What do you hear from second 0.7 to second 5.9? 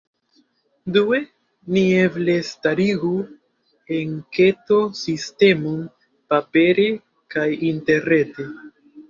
Due, ni eble starigu enketo-sistemon,